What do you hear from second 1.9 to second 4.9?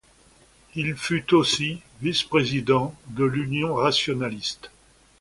vice-président de l'Union rationaliste.